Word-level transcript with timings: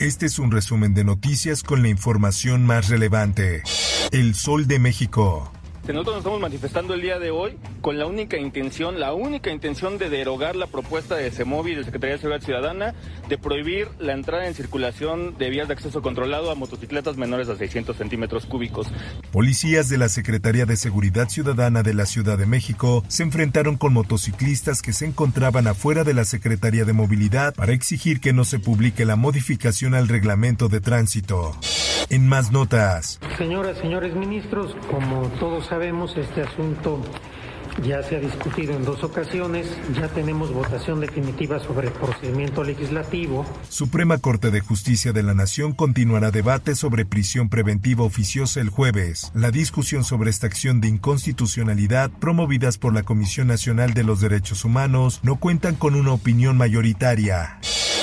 Este 0.00 0.24
es 0.24 0.38
un 0.38 0.50
resumen 0.50 0.94
de 0.94 1.04
noticias 1.04 1.62
con 1.62 1.82
la 1.82 1.88
información 1.90 2.64
más 2.64 2.88
relevante. 2.88 3.62
El 4.12 4.34
Sol 4.34 4.66
de 4.66 4.78
México. 4.78 5.52
Nosotros 5.86 6.06
nos 6.06 6.16
estamos 6.20 6.40
manifestando 6.40 6.94
el 6.94 7.02
día 7.02 7.18
de 7.18 7.30
hoy 7.30 7.58
con 7.80 7.98
la 7.98 8.06
única 8.06 8.36
intención, 8.36 9.00
la 9.00 9.14
única 9.14 9.50
intención 9.50 9.98
de 9.98 10.10
derogar 10.10 10.56
la 10.56 10.66
propuesta 10.66 11.16
de 11.16 11.30
CEMOVI 11.30 11.72
y 11.72 11.74
de 11.76 11.84
Secretaría 11.84 12.16
de 12.16 12.20
Seguridad 12.20 12.44
Ciudadana 12.44 12.94
de 13.28 13.38
prohibir 13.38 13.88
la 13.98 14.12
entrada 14.12 14.46
en 14.46 14.54
circulación 14.54 15.36
de 15.38 15.50
vías 15.50 15.68
de 15.68 15.74
acceso 15.74 16.02
controlado 16.02 16.50
a 16.50 16.54
motocicletas 16.54 17.16
menores 17.16 17.48
a 17.48 17.56
600 17.56 17.96
centímetros 17.96 18.46
cúbicos. 18.46 18.86
Policías 19.32 19.88
de 19.88 19.98
la 19.98 20.08
Secretaría 20.08 20.66
de 20.66 20.76
Seguridad 20.76 21.28
Ciudadana 21.28 21.82
de 21.82 21.94
la 21.94 22.06
Ciudad 22.06 22.38
de 22.38 22.46
México 22.46 23.04
se 23.08 23.22
enfrentaron 23.22 23.76
con 23.76 23.92
motociclistas 23.92 24.82
que 24.82 24.92
se 24.92 25.06
encontraban 25.06 25.66
afuera 25.66 26.04
de 26.04 26.14
la 26.14 26.24
Secretaría 26.24 26.84
de 26.84 26.92
Movilidad 26.92 27.54
para 27.54 27.72
exigir 27.72 28.20
que 28.20 28.32
no 28.32 28.44
se 28.44 28.58
publique 28.58 29.04
la 29.04 29.16
modificación 29.16 29.94
al 29.94 30.08
reglamento 30.08 30.68
de 30.68 30.80
tránsito. 30.80 31.56
En 32.08 32.26
más 32.26 32.50
notas. 32.50 33.20
Señoras, 33.38 33.78
señores 33.78 34.14
ministros, 34.16 34.74
como 34.90 35.28
todos 35.38 35.66
sabemos, 35.66 36.16
este 36.16 36.42
asunto 36.42 37.00
ya 37.82 38.02
se 38.02 38.16
ha 38.16 38.20
discutido 38.20 38.74
en 38.74 38.84
dos 38.84 39.02
ocasiones, 39.02 39.66
ya 39.94 40.08
tenemos 40.08 40.52
votación 40.52 41.00
definitiva 41.00 41.58
sobre 41.60 41.88
el 41.88 41.92
procedimiento 41.92 42.64
legislativo. 42.64 43.46
Suprema 43.68 44.18
Corte 44.18 44.50
de 44.50 44.60
Justicia 44.60 45.12
de 45.12 45.22
la 45.22 45.34
Nación 45.34 45.72
continuará 45.72 46.30
debate 46.30 46.74
sobre 46.74 47.04
prisión 47.04 47.48
preventiva 47.48 48.04
oficiosa 48.04 48.60
el 48.60 48.70
jueves. 48.70 49.30
La 49.34 49.50
discusión 49.50 50.04
sobre 50.04 50.30
esta 50.30 50.46
acción 50.46 50.80
de 50.80 50.88
inconstitucionalidad 50.88 52.10
promovidas 52.10 52.78
por 52.78 52.94
la 52.94 53.02
Comisión 53.02 53.48
Nacional 53.48 53.94
de 53.94 54.04
los 54.04 54.20
Derechos 54.20 54.64
Humanos 54.64 55.20
no 55.22 55.36
cuentan 55.36 55.74
con 55.76 55.94
una 55.94 56.12
opinión 56.12 56.56
mayoritaria. 56.56 57.58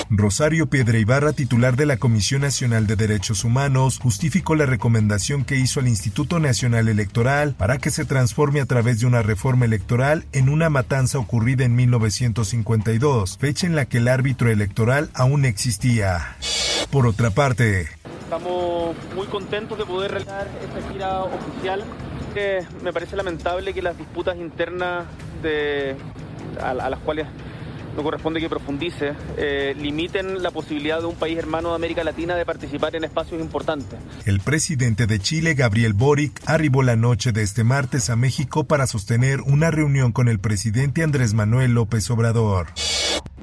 Rosario 0.10 0.68
Piedra 0.68 0.98
Ibarra, 0.98 1.34
titular 1.34 1.76
de 1.76 1.86
la 1.86 1.98
Comisión 1.98 2.42
Nacional 2.42 2.88
de 2.88 2.96
Derechos 2.96 3.44
Humanos, 3.44 4.00
justificó 4.02 4.56
la 4.56 4.66
recomendación 4.66 5.44
que 5.44 5.58
hizo 5.58 5.82
al 5.82 5.88
Instituto 5.90 6.40
Nacional 6.40 6.88
Electoral 6.88 7.56
para 7.58 7.78
que 7.78 7.92
se 7.92 8.06
transforme 8.06 8.62
a 8.62 8.66
través 8.66 9.02
de 9.02 9.06
una 9.06 9.22
reforma 9.22 9.66
electoral 9.66 10.26
en 10.32 10.48
una 10.48 10.70
matanza 10.70 11.20
ocurrida 11.20 11.66
en 11.66 11.76
1952, 11.76 13.38
fecha 13.38 13.68
en 13.68 13.76
la 13.76 13.86
que 13.86 13.98
el 13.98 14.08
árbitro 14.08 14.50
electoral 14.50 15.10
aún 15.14 15.44
existía. 15.44 16.38
Por 16.90 17.06
otra 17.06 17.30
parte, 17.32 17.88
Estamos 18.28 18.94
muy 19.16 19.26
contentos 19.28 19.78
de 19.78 19.86
poder 19.86 20.12
realizar 20.12 20.48
esta 20.62 20.92
gira 20.92 21.24
oficial. 21.24 21.84
Me 22.84 22.92
parece 22.92 23.16
lamentable 23.16 23.74
que 23.74 23.82
las 23.82 23.98
disputas 23.98 24.36
internas 24.36 25.06
de, 25.42 25.96
a 26.62 26.74
las 26.74 27.00
cuales 27.00 27.26
no 27.98 28.04
corresponde 28.04 28.40
que 28.40 28.48
profundice, 28.48 29.14
eh, 29.38 29.76
limiten 29.76 30.44
la 30.44 30.52
posibilidad 30.52 31.00
de 31.00 31.08
un 31.08 31.16
país 31.16 31.36
hermano 31.36 31.70
de 31.70 31.76
América 31.76 32.04
Latina 32.04 32.36
de 32.36 32.46
participar 32.46 32.96
en 32.96 33.04
espacios 33.04 33.42
importantes. 33.42 33.98
El 34.26 34.40
presidente 34.40 35.08
de 35.08 35.18
Chile, 35.18 35.56
Gabriel 35.56 35.94
Boric, 35.94 36.40
arribó 36.46 36.84
la 36.84 36.96
noche 36.96 37.32
de 37.32 37.42
este 37.42 37.64
martes 37.64 38.12
a 38.12 38.16
México 38.16 38.66
para 38.66 38.86
sostener 38.86 39.42
una 39.42 39.72
reunión 39.72 40.12
con 40.12 40.28
el 40.28 40.38
presidente 40.38 41.02
Andrés 41.02 41.34
Manuel 41.34 41.74
López 41.74 42.08
Obrador. 42.12 42.68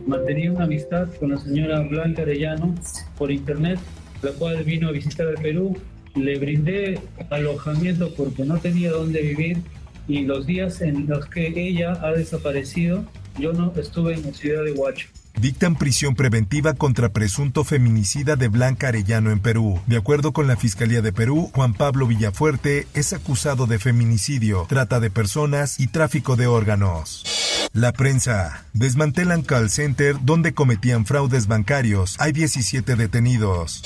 Mantenía 0.06 0.52
una 0.52 0.64
amistad 0.64 1.08
con 1.18 1.30
la 1.30 1.38
señora 1.38 1.80
Blanca 1.80 2.22
Arellano 2.22 2.76
por 3.18 3.32
internet, 3.32 3.80
la 4.22 4.30
cual 4.32 4.62
vino 4.62 4.88
a 4.88 4.92
visitar 4.92 5.26
el 5.26 5.42
Perú. 5.42 5.76
Le 6.14 6.38
brindé 6.38 7.00
alojamiento 7.28 8.14
porque 8.14 8.44
no 8.44 8.58
tenía 8.58 8.92
dónde 8.92 9.20
vivir 9.20 9.58
y 10.06 10.20
los 10.22 10.46
días 10.46 10.80
en 10.80 11.08
los 11.08 11.26
que 11.26 11.48
ella 11.56 11.98
ha 12.02 12.12
desaparecido 12.12 13.04
yo 13.38 13.52
no 13.52 13.72
estuve 13.76 14.14
en 14.14 14.22
la 14.22 14.32
ciudad 14.32 14.64
de 14.64 14.72
Huacho. 14.72 15.08
Dictan 15.36 15.74
prisión 15.74 16.14
preventiva 16.14 16.74
contra 16.74 17.08
presunto 17.08 17.64
feminicida 17.64 18.36
de 18.36 18.48
Blanca 18.48 18.88
Arellano 18.88 19.30
en 19.32 19.40
Perú. 19.40 19.80
De 19.86 19.96
acuerdo 19.96 20.32
con 20.32 20.46
la 20.46 20.56
Fiscalía 20.56 21.02
de 21.02 21.12
Perú, 21.12 21.50
Juan 21.52 21.74
Pablo 21.74 22.06
Villafuerte 22.06 22.86
es 22.94 23.12
acusado 23.12 23.66
de 23.66 23.80
feminicidio, 23.80 24.66
trata 24.68 25.00
de 25.00 25.10
personas 25.10 25.80
y 25.80 25.88
tráfico 25.88 26.36
de 26.36 26.46
órganos. 26.46 27.24
La 27.72 27.92
prensa. 27.92 28.64
Desmantelan 28.72 29.42
call 29.42 29.68
center 29.68 30.16
donde 30.22 30.54
cometían 30.54 31.06
fraudes 31.06 31.48
bancarios. 31.48 32.14
Hay 32.20 32.30
17 32.30 32.94
detenidos. 32.94 33.82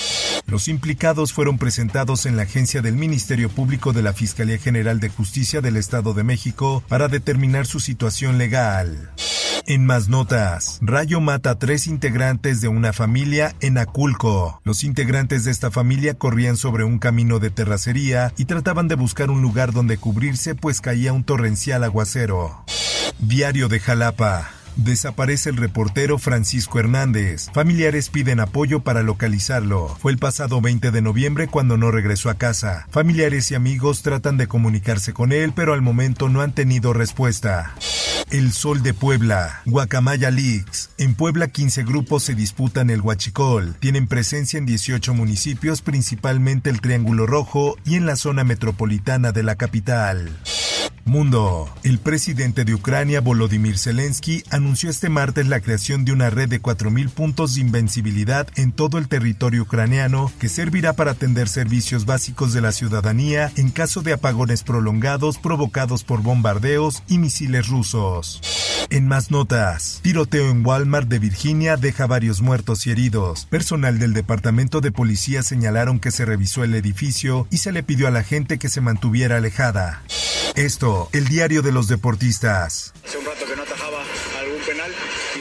Los 0.46 0.68
implicados 0.68 1.32
fueron 1.32 1.56
presentados 1.56 2.26
en 2.26 2.36
la 2.36 2.42
agencia 2.42 2.82
del 2.82 2.96
Ministerio 2.96 3.48
Público 3.48 3.94
de 3.94 4.02
la 4.02 4.12
Fiscalía 4.12 4.58
General 4.58 5.00
de 5.00 5.08
Justicia 5.08 5.62
del 5.62 5.78
Estado 5.78 6.12
de 6.12 6.22
México 6.22 6.82
para 6.88 7.08
determinar 7.08 7.66
su 7.66 7.80
situación 7.80 8.36
legal. 8.36 9.10
En 9.70 9.84
más 9.84 10.08
notas, 10.08 10.78
Rayo 10.80 11.20
mata 11.20 11.50
a 11.50 11.58
tres 11.58 11.88
integrantes 11.88 12.62
de 12.62 12.68
una 12.68 12.94
familia 12.94 13.54
en 13.60 13.76
Aculco. 13.76 14.62
Los 14.64 14.82
integrantes 14.82 15.44
de 15.44 15.50
esta 15.50 15.70
familia 15.70 16.14
corrían 16.14 16.56
sobre 16.56 16.84
un 16.84 16.98
camino 16.98 17.38
de 17.38 17.50
terracería 17.50 18.32
y 18.38 18.46
trataban 18.46 18.88
de 18.88 18.94
buscar 18.94 19.30
un 19.30 19.42
lugar 19.42 19.74
donde 19.74 19.98
cubrirse 19.98 20.54
pues 20.54 20.80
caía 20.80 21.12
un 21.12 21.22
torrencial 21.22 21.84
aguacero. 21.84 22.64
Diario 23.18 23.68
de 23.68 23.78
Jalapa. 23.78 24.57
Desaparece 24.78 25.50
el 25.50 25.56
reportero 25.56 26.18
Francisco 26.18 26.78
Hernández. 26.78 27.50
Familiares 27.52 28.10
piden 28.10 28.38
apoyo 28.38 28.78
para 28.78 29.02
localizarlo. 29.02 29.88
Fue 30.00 30.12
el 30.12 30.18
pasado 30.18 30.60
20 30.60 30.92
de 30.92 31.02
noviembre 31.02 31.48
cuando 31.48 31.76
no 31.76 31.90
regresó 31.90 32.30
a 32.30 32.34
casa. 32.34 32.86
Familiares 32.90 33.50
y 33.50 33.56
amigos 33.56 34.02
tratan 34.02 34.36
de 34.36 34.46
comunicarse 34.46 35.12
con 35.12 35.32
él, 35.32 35.52
pero 35.52 35.74
al 35.74 35.82
momento 35.82 36.28
no 36.28 36.42
han 36.42 36.52
tenido 36.52 36.92
respuesta. 36.92 37.74
El 38.30 38.52
Sol 38.52 38.84
de 38.84 38.94
Puebla, 38.94 39.62
Guacamaya 39.64 40.30
Leagues. 40.30 40.90
En 40.96 41.16
Puebla 41.16 41.48
15 41.48 41.82
grupos 41.82 42.22
se 42.22 42.36
disputan 42.36 42.88
el 42.90 43.00
Huachicol. 43.00 43.74
Tienen 43.80 44.06
presencia 44.06 44.58
en 44.58 44.66
18 44.66 45.12
municipios, 45.12 45.82
principalmente 45.82 46.70
el 46.70 46.80
Triángulo 46.80 47.26
Rojo 47.26 47.76
y 47.84 47.96
en 47.96 48.06
la 48.06 48.14
zona 48.14 48.44
metropolitana 48.44 49.32
de 49.32 49.42
la 49.42 49.56
capital. 49.56 50.38
Mundo. 51.08 51.68
El 51.82 51.98
presidente 51.98 52.64
de 52.64 52.74
Ucrania, 52.74 53.20
Volodymyr 53.20 53.78
Zelensky, 53.78 54.44
anunció 54.50 54.90
este 54.90 55.08
martes 55.08 55.48
la 55.48 55.60
creación 55.60 56.04
de 56.04 56.12
una 56.12 56.30
red 56.30 56.48
de 56.48 56.62
4.000 56.62 57.10
puntos 57.10 57.54
de 57.54 57.62
invencibilidad 57.62 58.46
en 58.56 58.72
todo 58.72 58.98
el 58.98 59.08
territorio 59.08 59.62
ucraniano 59.62 60.30
que 60.38 60.48
servirá 60.48 60.92
para 60.92 61.12
atender 61.12 61.48
servicios 61.48 62.06
básicos 62.06 62.52
de 62.52 62.60
la 62.60 62.72
ciudadanía 62.72 63.50
en 63.56 63.70
caso 63.70 64.02
de 64.02 64.12
apagones 64.12 64.62
prolongados 64.62 65.38
provocados 65.38 66.04
por 66.04 66.22
bombardeos 66.22 67.02
y 67.08 67.18
misiles 67.18 67.68
rusos. 67.68 68.40
En 68.90 69.06
más 69.06 69.30
notas, 69.30 70.00
tiroteo 70.02 70.50
en 70.50 70.64
Walmart 70.64 71.08
de 71.08 71.18
Virginia 71.18 71.76
deja 71.76 72.06
varios 72.06 72.40
muertos 72.40 72.86
y 72.86 72.90
heridos. 72.90 73.44
Personal 73.50 73.98
del 73.98 74.14
departamento 74.14 74.80
de 74.80 74.90
policía 74.90 75.42
señalaron 75.42 76.00
que 76.00 76.10
se 76.10 76.24
revisó 76.24 76.64
el 76.64 76.74
edificio 76.74 77.46
y 77.50 77.58
se 77.58 77.70
le 77.70 77.82
pidió 77.82 78.08
a 78.08 78.10
la 78.10 78.22
gente 78.22 78.58
que 78.58 78.70
se 78.70 78.80
mantuviera 78.80 79.36
alejada. 79.36 80.02
Esto, 80.56 81.10
el 81.12 81.28
diario 81.28 81.60
de 81.60 81.70
los 81.70 81.86
deportistas. 81.86 82.94
Hace 83.06 83.18
un 83.18 83.26
rato 83.26 83.44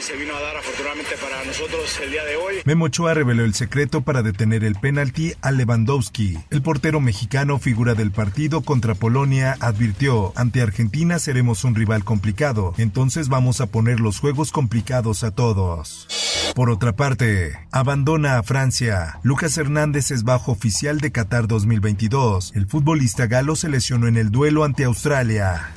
se 0.00 0.16
vino 0.16 0.34
a 0.36 0.40
dar 0.40 0.56
afortunadamente 0.56 1.16
para 1.20 1.44
nosotros 1.44 1.98
el 2.02 2.10
día 2.10 2.24
de 2.24 2.36
hoy. 2.36 2.54
Memo 2.64 2.86
Ochoa 2.86 3.14
reveló 3.14 3.44
el 3.44 3.54
secreto 3.54 4.02
para 4.02 4.22
detener 4.22 4.64
el 4.64 4.76
penalti 4.76 5.34
a 5.40 5.50
Lewandowski. 5.50 6.38
El 6.50 6.62
portero 6.62 7.00
mexicano, 7.00 7.58
figura 7.58 7.94
del 7.94 8.10
partido 8.10 8.62
contra 8.62 8.94
Polonia, 8.94 9.56
advirtió, 9.60 10.32
ante 10.36 10.62
Argentina 10.62 11.18
seremos 11.18 11.64
un 11.64 11.74
rival 11.74 12.04
complicado, 12.04 12.74
entonces 12.78 13.28
vamos 13.28 13.60
a 13.60 13.66
poner 13.66 14.00
los 14.00 14.20
juegos 14.20 14.52
complicados 14.52 15.24
a 15.24 15.30
todos. 15.30 16.06
Por 16.54 16.70
otra 16.70 16.94
parte, 16.94 17.58
abandona 17.70 18.38
a 18.38 18.42
Francia. 18.42 19.20
Lucas 19.22 19.56
Hernández 19.58 20.10
es 20.10 20.24
bajo 20.24 20.52
oficial 20.52 21.00
de 21.00 21.12
Qatar 21.12 21.46
2022. 21.46 22.52
El 22.54 22.66
futbolista 22.66 23.26
galo 23.26 23.56
se 23.56 23.68
lesionó 23.68 24.08
en 24.08 24.16
el 24.16 24.30
duelo 24.30 24.64
ante 24.64 24.84
Australia. 24.84 25.72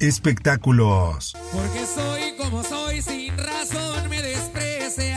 Espectáculos. 0.00 1.36
Porque 1.52 1.86
soy 1.86 2.33
como 2.44 2.62
soy, 2.62 3.02
sin 3.02 3.36
razón 3.38 4.08
me 4.08 4.20
desprecias. 4.20 5.14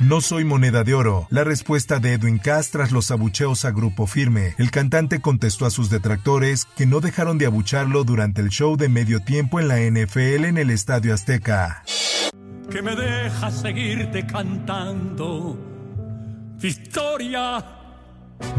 No 0.00 0.20
soy 0.20 0.44
moneda 0.44 0.82
de 0.82 0.94
oro. 0.94 1.26
La 1.30 1.44
respuesta 1.44 1.98
de 1.98 2.14
Edwin 2.14 2.38
Cass 2.38 2.70
tras 2.70 2.90
los 2.90 3.10
abucheos 3.10 3.64
a 3.64 3.70
Grupo 3.70 4.06
Firme. 4.06 4.54
El 4.58 4.70
cantante 4.70 5.20
contestó 5.20 5.66
a 5.66 5.70
sus 5.70 5.90
detractores 5.90 6.64
que 6.76 6.86
no 6.86 7.00
dejaron 7.00 7.38
de 7.38 7.46
abucharlo 7.46 8.04
durante 8.04 8.40
el 8.40 8.48
show 8.48 8.76
de 8.76 8.88
medio 8.88 9.20
tiempo 9.20 9.60
en 9.60 9.68
la 9.68 9.78
NFL 9.78 10.46
en 10.46 10.58
el 10.58 10.70
Estadio 10.70 11.14
Azteca. 11.14 11.84
Que 12.70 12.82
me 12.82 12.96
deja 12.96 13.50
seguirte 13.50 14.26
cantando. 14.26 15.58
Victoria 16.58 17.79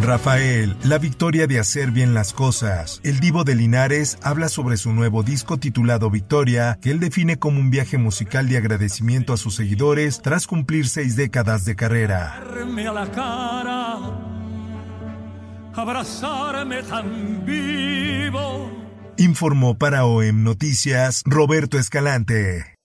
Rafael, 0.02 0.76
la 0.84 0.98
victoria 0.98 1.48
de 1.48 1.60
hacer 1.60 1.92
bien 1.92 2.14
las 2.14 2.34
cosas. 2.34 3.00
El 3.04 3.20
divo 3.20 3.44
de 3.44 3.56
Linares 3.56 4.18
habla 4.22 4.50
sobre 4.50 4.78
su 4.78 4.94
nuevo 4.94 5.24
disco 5.24 5.58
titulado 5.58 6.10
Victoria, 6.10 6.78
que 6.82 6.92
él 6.92 7.00
define 7.00 7.38
como 7.38 7.60
un 7.60 7.70
viaje 7.70 7.98
musical 7.98 8.48
de 8.50 8.58
agradecimiento 8.58 9.34
a 9.34 9.38
sus 9.38 9.56
seguidores 9.56 10.22
tras 10.22 10.48
cumplir 10.48 10.88
seis 10.88 11.16
décadas 11.16 11.66
de 11.66 11.76
carrera. 11.76 12.42
a 12.42 12.94
la 12.94 13.12
cara, 13.12 13.98
abrazarme 15.74 16.84
tan 16.84 17.46
vivo. 17.46 18.72
Informó 19.18 19.78
para 19.78 20.06
OEM 20.06 20.44
Noticias 20.44 21.22
Roberto 21.26 21.78
Escalante. 21.78 22.78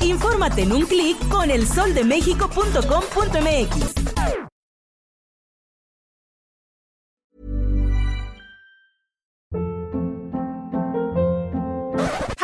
Infórmate 0.00 0.62
en 0.62 0.72
un 0.72 0.86
clic 0.86 1.18
con 1.28 1.50
elsoldemexico.com.mx. 1.50 4.17